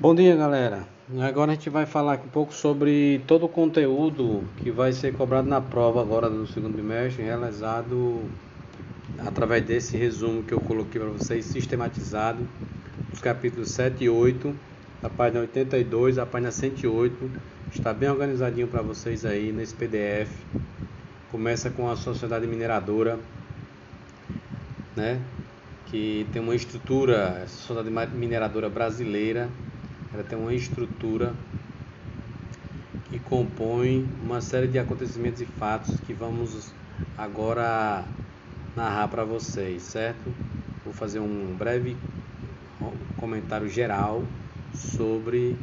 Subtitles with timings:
[0.00, 0.88] Bom dia, galera.
[1.20, 5.46] Agora a gente vai falar um pouco sobre todo o conteúdo que vai ser cobrado
[5.46, 8.22] na prova agora do segundo bimestre, realizado
[9.18, 12.48] através desse resumo que eu coloquei para vocês, sistematizado,
[13.12, 14.56] os capítulos 7 e 8,
[15.02, 17.30] da página 82 à página 108.
[17.70, 20.30] Está bem organizadinho para vocês aí nesse PDF.
[21.30, 23.18] Começa com a sociedade mineradora,
[24.96, 25.20] né?
[25.88, 29.50] Que tem uma estrutura, sociedade mineradora brasileira
[30.12, 31.32] ela tem uma estrutura
[33.10, 36.72] que compõe uma série de acontecimentos e fatos que vamos
[37.16, 38.04] agora
[38.76, 40.32] narrar para vocês, certo?
[40.84, 41.96] Vou fazer um breve
[43.18, 44.24] comentário geral
[44.74, 45.56] sobre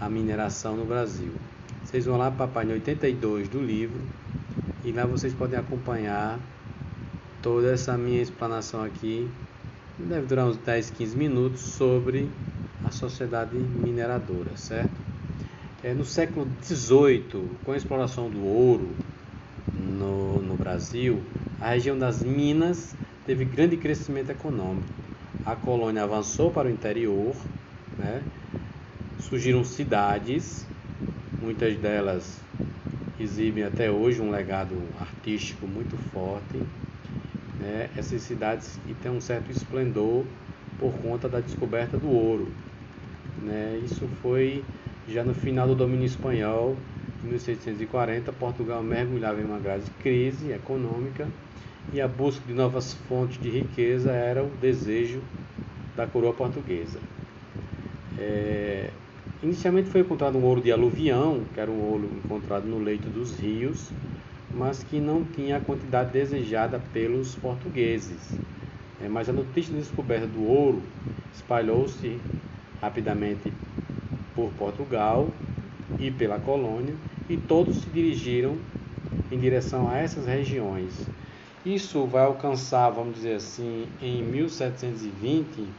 [0.00, 1.32] a mineração no Brasil.
[1.84, 4.00] Vocês vão lá para a página 82 do livro
[4.84, 6.38] e lá vocês podem acompanhar
[7.42, 9.28] toda essa minha explanação aqui.
[9.98, 12.28] Deve durar uns 10, 15 minutos sobre
[12.88, 14.90] a sociedade mineradora, certo?
[15.84, 18.88] É, no século XVIII, com a exploração do ouro
[19.76, 21.20] no, no Brasil,
[21.60, 22.96] a região das Minas
[23.26, 24.86] teve grande crescimento econômico.
[25.44, 27.36] A colônia avançou para o interior,
[27.98, 28.22] né?
[29.20, 30.64] surgiram cidades,
[31.42, 32.38] muitas delas
[33.20, 36.56] exibem até hoje um legado artístico muito forte.
[37.60, 37.88] Né?
[37.96, 40.24] Essas cidades têm um certo esplendor
[40.78, 42.48] por conta da descoberta do ouro.
[43.42, 43.78] Né?
[43.84, 44.64] Isso foi
[45.06, 46.76] já no final do domínio espanhol,
[47.24, 51.28] em 1640, Portugal mergulhava em uma grave crise econômica
[51.92, 55.22] e a busca de novas fontes de riqueza era o desejo
[55.96, 57.00] da coroa portuguesa.
[58.16, 58.90] É,
[59.42, 63.38] inicialmente foi encontrado um ouro de aluvião, que era um ouro encontrado no leito dos
[63.38, 63.92] rios,
[64.52, 68.38] mas que não tinha a quantidade desejada pelos portugueses.
[69.00, 70.82] É, mas a notícia da descoberta do ouro
[71.32, 72.20] espalhou-se
[72.80, 73.52] rapidamente
[74.34, 75.30] por Portugal
[75.98, 76.94] e pela colônia,
[77.28, 78.56] e todos se dirigiram
[79.30, 81.10] em direção a essas regiões.
[81.64, 85.76] Isso vai alcançar, vamos dizer assim, em 1720,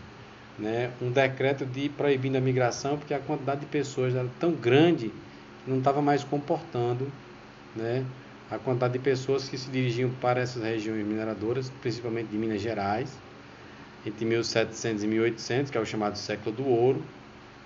[0.58, 5.10] né, um decreto de proibindo a migração, porque a quantidade de pessoas era tão grande
[5.64, 7.08] que não estava mais comportando
[7.74, 8.06] né,
[8.50, 13.24] a quantidade de pessoas que se dirigiam para essas regiões mineradoras, principalmente de Minas Gerais,
[14.06, 17.02] entre 1700 e 1800, que é o chamado século do ouro,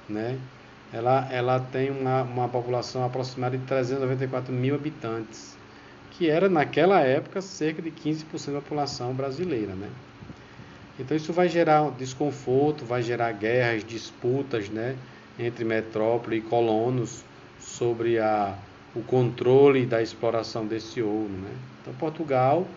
[0.09, 0.38] né?
[0.91, 5.57] Ela, ela tem uma, uma população aproximada de 394 mil habitantes,
[6.11, 9.89] que era naquela época cerca de 15% da população brasileira, né?
[10.99, 14.95] Então isso vai gerar desconforto, vai gerar guerras, disputas, né,
[15.39, 17.23] entre metrópole e colonos
[17.59, 18.55] sobre a,
[18.95, 21.51] o controle da exploração desse ouro, né?
[21.81, 22.67] Então Portugal,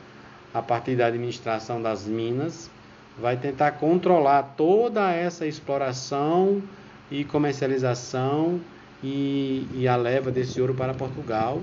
[0.55, 2.71] a partir da administração das minas,
[3.19, 6.63] vai tentar controlar toda essa exploração
[7.11, 8.61] e comercialização
[9.03, 11.63] e, e a leva desse ouro para Portugal,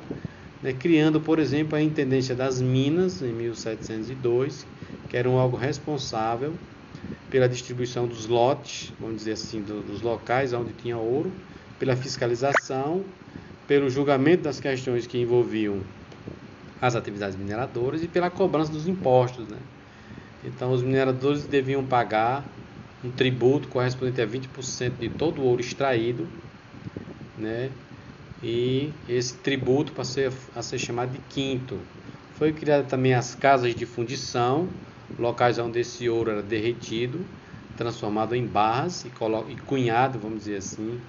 [0.62, 4.66] né, criando, por exemplo, a Intendência das Minas, em 1702,
[5.10, 6.56] que era um algo responsável
[7.30, 11.34] pela distribuição dos lotes, vamos dizer assim, do, dos locais onde tinha ouro,
[11.78, 13.06] pela fiscalização,
[13.68, 15.82] pelo julgamento das questões que envolviam
[16.80, 19.58] as atividades mineradoras e pela cobrança dos impostos, né?
[20.44, 22.46] Então, os mineradores deviam pagar
[23.04, 26.28] um tributo correspondente a 20% de todo o ouro extraído,
[27.38, 27.72] né?
[28.42, 30.24] E esse tributo passou
[30.54, 31.80] a ser chamado de quinto.
[32.34, 34.70] Foi criada também as casas de fundição,
[35.18, 37.26] locais onde esse ouro era derretido,
[37.78, 39.12] transformado em barras e,
[39.66, 41.00] cunhado, vamos dizer assim,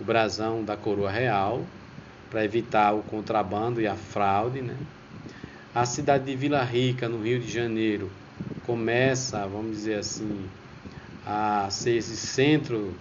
[0.00, 1.64] o brasão da coroa real,
[2.28, 4.76] para evitar o contrabando e a fraude, né?
[5.74, 8.10] A cidade de Vila Rica, no Rio de Janeiro,
[8.64, 10.48] começa, vamos dizer assim,
[11.24, 12.94] a ser esse centro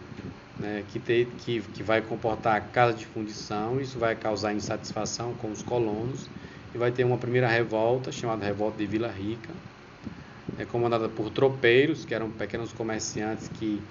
[0.60, 5.34] né, que, tem, que, que vai comportar a casa de fundição, isso vai causar insatisfação
[5.34, 6.30] com os colonos
[6.74, 9.54] e vai ter uma primeira revolta chamada Revolta de Vila Rica,
[10.58, 13.82] é comandada por tropeiros, que eram pequenos comerciantes que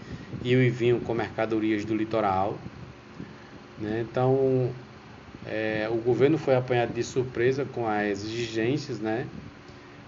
[0.44, 2.60] iam e vinham com mercadorias do litoral.
[3.78, 4.00] Né?
[4.00, 4.74] Então,
[5.46, 9.26] é, o governo foi apanhado de surpresa com as exigências né,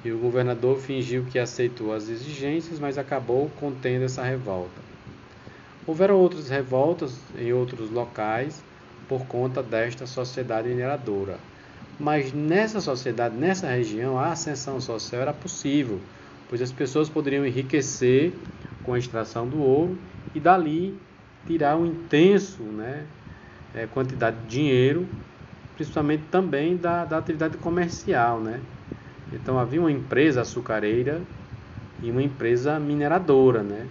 [0.05, 4.83] e o governador fingiu que aceitou as exigências, mas acabou contendo essa revolta.
[5.87, 8.65] Houveram outras revoltas em outros locais
[9.09, 11.39] por conta desta sociedade mineradora.
[11.99, 16.01] Mas nessa sociedade, nessa região, a ascensão social era possível,
[16.49, 18.33] pois as pessoas poderiam enriquecer
[18.83, 19.99] com a extração do ouro
[20.35, 20.99] e dali
[21.45, 23.05] tirar um intenso né,
[23.75, 25.09] eh, quantidade de dinheiro,
[25.75, 28.41] principalmente também da, da atividade comercial.
[28.41, 28.61] Né?
[29.33, 31.23] Então havia uma empresa açucareira
[32.03, 33.87] e uma empresa mineradora, né?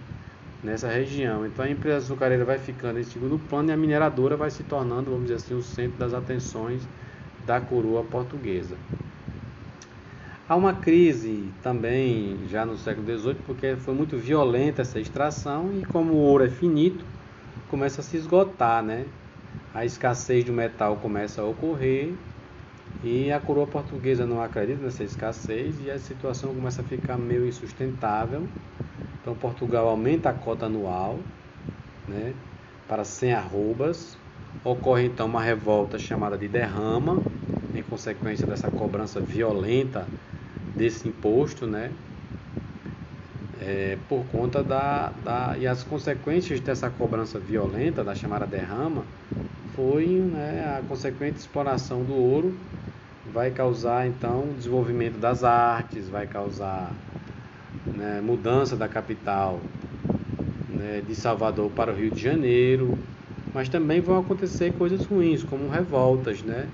[0.62, 1.46] nessa região.
[1.46, 5.10] Então a empresa açucareira vai ficando em segundo plano e a mineradora vai se tornando,
[5.10, 6.86] vamos dizer assim, o centro das atenções
[7.46, 8.76] da coroa portuguesa.
[10.48, 15.84] Há uma crise também já no século XVIII, porque foi muito violenta essa extração e
[15.84, 17.04] como o ouro é finito,
[17.68, 19.04] começa a se esgotar, né?
[19.72, 22.14] A escassez do metal começa a ocorrer
[23.02, 27.46] e a coroa portuguesa não acredita nessa escassez e a situação começa a ficar meio
[27.46, 28.48] insustentável.
[29.20, 31.18] Então Portugal aumenta a cota anual,
[32.06, 32.34] né,
[32.86, 34.18] para 100 arrobas.
[34.64, 37.26] Ocorre então uma revolta chamada de derrama,
[37.72, 40.14] em consequência dessa cobrança violenta
[40.74, 41.98] desse imposto, né?
[43.52, 49.12] É, por conta da, da e as consequências dessa cobrança violenta da chamada derrama
[49.74, 52.68] foi né, a consequente exploração do ouro
[53.24, 56.94] vai causar então desenvolvimento das artes, vai causar
[57.92, 59.60] né, mudança da capital
[60.68, 62.96] né, de Salvador para o Rio de Janeiro,
[63.52, 66.68] mas também vão acontecer coisas ruins como revoltas, né,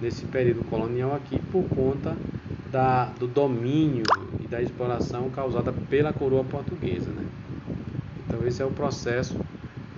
[0.00, 2.16] nesse período colonial aqui por conta
[2.64, 4.04] da, do domínio
[4.38, 7.12] e da exploração causada pela coroa portuguesa.
[7.12, 7.24] Né?
[8.18, 9.34] Então, esse é o processo,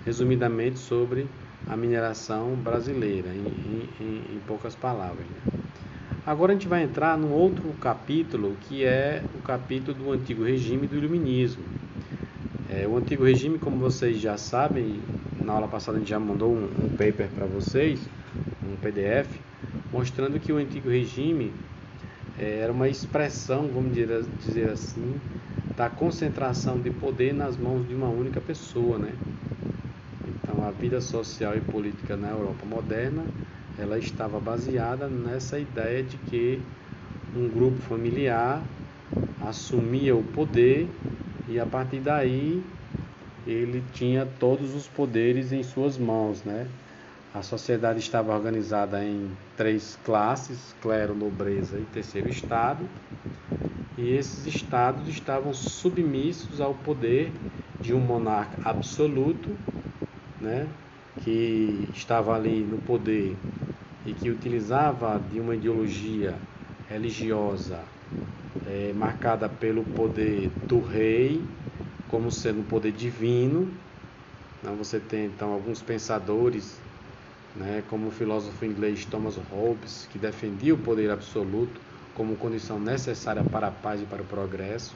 [0.05, 1.29] resumidamente, sobre
[1.67, 5.27] a mineração brasileira, em, em, em poucas palavras.
[5.29, 5.41] Né?
[6.25, 10.87] Agora a gente vai entrar num outro capítulo, que é o capítulo do Antigo Regime
[10.87, 11.65] do Iluminismo.
[12.71, 15.01] É, o Antigo Regime, como vocês já sabem,
[15.35, 17.99] na aula passada a gente já mandou um, um paper para vocês,
[18.65, 19.41] um PDF,
[19.93, 21.53] mostrando que o Antigo Regime
[22.39, 25.21] é, era uma expressão, vamos dizer assim,
[25.77, 29.13] da concentração de poder nas mãos de uma única pessoa, né?
[30.25, 33.25] Então, a vida social e política na Europa moderna,
[33.83, 36.63] ela estava baseada nessa ideia de que
[37.35, 38.63] um grupo familiar
[39.41, 40.89] assumia o poder
[41.49, 42.63] e a partir daí
[43.47, 46.67] ele tinha todos os poderes em suas mãos, né?
[47.35, 52.87] A sociedade estava organizada em três classes: clero, nobreza e terceiro estado.
[53.97, 57.33] E esses estados estavam submissos ao poder
[57.81, 59.57] de um monarca absoluto,
[60.41, 60.69] né,
[61.25, 63.37] que estava ali no poder
[64.05, 66.39] e que utilizava de uma ideologia
[66.89, 67.81] religiosa
[68.67, 71.45] é, marcada pelo poder do rei,
[72.09, 73.73] como sendo um poder divino.
[74.61, 76.81] Então, você tem então alguns pensadores
[77.55, 81.81] né, como o filósofo inglês Thomas Hobbes, que defendia o poder absoluto
[82.15, 84.95] como condição necessária para a paz e para o progresso.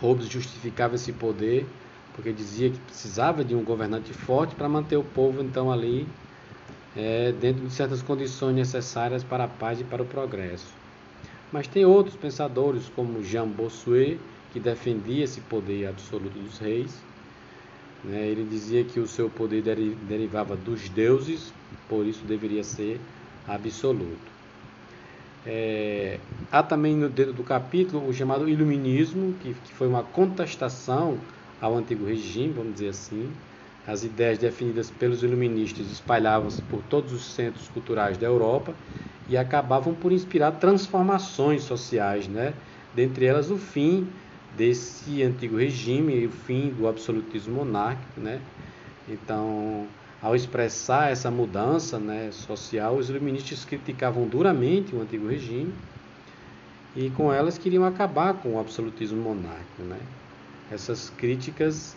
[0.00, 1.66] Hobbes justificava esse poder
[2.12, 6.06] porque dizia que precisava de um governante forte para manter o povo então ali
[6.96, 10.76] é, dentro de certas condições necessárias para a paz e para o progresso.
[11.52, 14.18] Mas tem outros pensadores como Jean Bossuet
[14.50, 17.04] que defendia esse poder absoluto dos reis
[18.04, 18.28] né?
[18.28, 21.54] Ele dizia que o seu poder derivava dos deuses,
[21.88, 23.00] por isso deveria ser
[23.46, 24.30] absoluto.
[25.44, 26.20] É,
[26.50, 31.18] há também no dentro do capítulo o chamado Iluminismo, que, que foi uma contestação
[31.60, 33.32] ao antigo regime, vamos dizer assim.
[33.86, 38.74] As ideias definidas pelos iluministas espalhavam-se por todos os centros culturais da Europa
[39.28, 42.54] e acabavam por inspirar transformações sociais, né?
[42.94, 44.06] dentre elas o fim
[44.56, 48.40] desse antigo regime o fim do absolutismo monárquico, né?
[49.08, 49.86] Então,
[50.22, 55.74] ao expressar essa mudança né, social, os iluministas criticavam duramente o antigo regime
[56.96, 59.82] e com elas queriam acabar com o absolutismo monárquico.
[59.82, 59.98] Né?
[60.72, 61.94] Essas críticas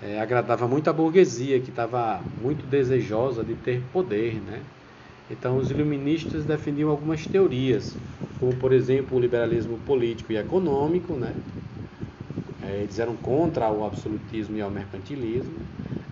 [0.00, 4.40] é, agradavam muito a burguesia, que estava muito desejosa de ter poder.
[4.40, 4.62] Né?
[5.30, 7.98] Então, os iluministas defendiam algumas teorias,
[8.38, 11.36] como, por exemplo, o liberalismo político e econômico, né?
[12.60, 15.60] É, eles eram contra o absolutismo e ao mercantilismo,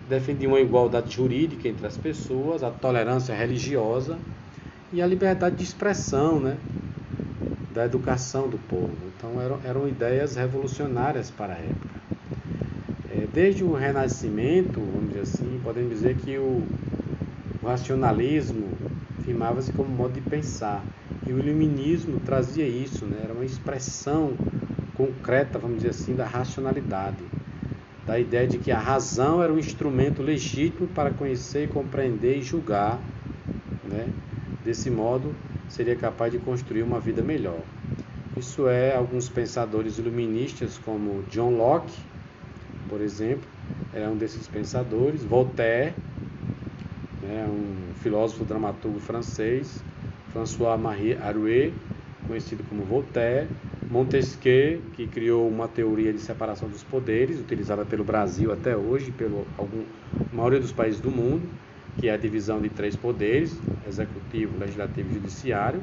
[0.07, 4.19] defendiam a igualdade jurídica entre as pessoas, a tolerância religiosa
[4.91, 6.59] e a liberdade de expressão, né?
[7.69, 9.07] da educação do povo.
[9.07, 12.04] Então eram, eram ideias revolucionárias para a época.
[13.15, 16.61] É, desde o Renascimento, vamos dizer assim, podemos dizer que o,
[17.63, 18.67] o racionalismo
[19.23, 20.83] firmava-se como modo de pensar
[21.25, 23.21] e o iluminismo trazia isso, né?
[23.23, 24.33] era uma expressão
[24.95, 27.23] concreta, vamos dizer assim, da racionalidade,
[28.05, 32.99] da ideia de que a razão era um instrumento legítimo para conhecer, compreender e julgar,
[33.85, 34.09] né?
[34.63, 35.33] Desse modo,
[35.69, 37.59] seria capaz de construir uma vida melhor.
[38.35, 41.93] Isso é alguns pensadores iluministas como John Locke,
[42.89, 43.47] por exemplo,
[43.93, 45.93] é um desses pensadores, Voltaire,
[47.21, 49.83] né, um filósofo dramaturgo francês,
[50.31, 51.73] François-Marie Arouet,
[52.27, 53.47] conhecido como Voltaire,
[53.89, 59.13] Montesquieu, que criou uma teoria de separação dos poderes, utilizada pelo Brasil até hoje,
[59.57, 59.83] algum,
[60.33, 61.43] maioria dos países do mundo,
[61.99, 65.79] que é a divisão de três poderes, executivo, legislativo e judiciário.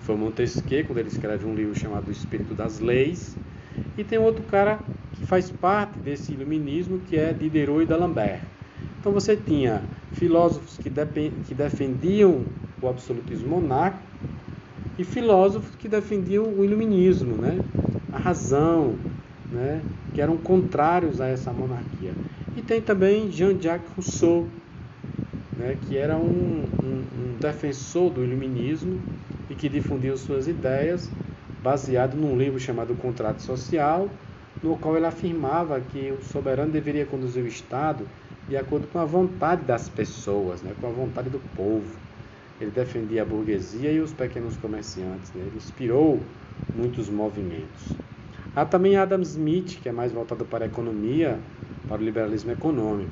[0.00, 3.36] Foi Montesquieu, quando ele escreve um livro chamado O Espírito das Leis.
[3.96, 4.80] E tem outro cara
[5.14, 8.40] que faz parte desse iluminismo, que é Diderot e d'Alembert.
[9.00, 10.90] Então você tinha filósofos que,
[11.46, 12.42] que defendiam
[12.80, 14.02] o absolutismo monárquico
[14.98, 17.58] e filósofos que defendiam o iluminismo, né?
[18.12, 18.94] a razão,
[19.52, 19.80] né?
[20.14, 22.12] que eram contrários a essa monarquia.
[22.56, 24.46] E tem também Jean-Jacques Rousseau,
[25.58, 25.76] né?
[25.88, 29.00] que era um, um, um defensor do iluminismo
[29.50, 31.10] e que difundiu suas ideias
[31.62, 34.08] baseado num livro chamado Contrato Social,
[34.64, 38.08] no qual ele afirmava que o soberano deveria conduzir o Estado
[38.48, 40.72] de acordo com a vontade das pessoas, né?
[40.80, 41.94] com a vontade do povo.
[42.58, 45.30] Ele defendia a burguesia e os pequenos comerciantes.
[45.34, 45.42] Né?
[45.46, 46.18] Ele inspirou
[46.74, 47.92] muitos movimentos.
[48.56, 51.38] Há também Adam Smith, que é mais voltado para a economia,
[51.86, 53.10] para o liberalismo econômico.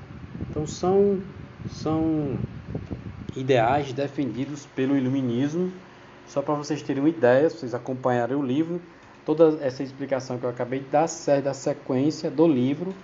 [0.49, 1.21] Então são,
[1.68, 2.38] são
[3.37, 5.71] ideais defendidos pelo iluminismo.
[6.26, 8.80] Só para vocês terem uma ideia, se vocês acompanharem o livro,
[9.24, 12.94] toda essa explicação que eu acabei de dar serve da sequência do livro,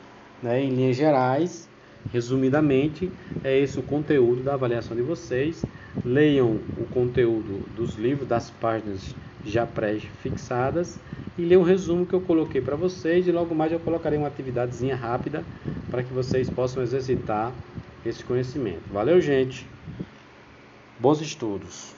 [0.42, 1.68] né, em linhas gerais.
[2.10, 3.10] Resumidamente,
[3.44, 5.66] é esse o conteúdo da avaliação de vocês.
[6.04, 11.00] Leiam o conteúdo dos livros, das páginas já pré-fixadas
[11.36, 14.28] e leiam o resumo que eu coloquei para vocês e logo mais eu colocarei uma
[14.28, 15.44] atividadezinha rápida
[15.90, 17.52] para que vocês possam exercitar
[18.04, 18.92] esse conhecimento.
[18.92, 19.66] Valeu, gente!
[20.98, 21.97] Bons estudos!